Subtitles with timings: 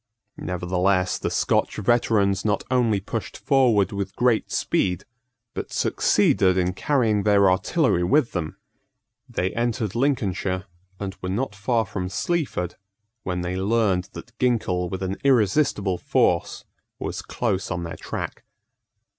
[0.39, 5.03] Nevertheless the Scotch veterans not only pushed forward with great speed,
[5.53, 8.57] but succeeded in carrying their artillery with them.
[9.29, 10.65] They entered Lincolnshire,
[10.99, 12.77] and were not far from Sleaford,
[13.21, 16.65] when they learned that Ginkell with an irresistible force
[16.97, 18.43] was close on their track.